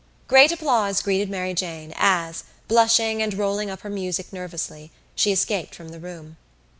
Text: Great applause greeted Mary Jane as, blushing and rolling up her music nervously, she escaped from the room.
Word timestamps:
Great 0.27 0.51
applause 0.51 0.99
greeted 0.99 1.29
Mary 1.29 1.53
Jane 1.53 1.93
as, 1.95 2.43
blushing 2.67 3.21
and 3.21 3.35
rolling 3.35 3.69
up 3.69 3.81
her 3.81 3.89
music 3.91 4.33
nervously, 4.33 4.89
she 5.13 5.31
escaped 5.31 5.75
from 5.75 5.89
the 5.89 5.99
room. 5.99 6.37